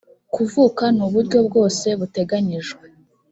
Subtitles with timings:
[0.33, 2.83] kuvuka n uburyo bwose buteganyijwe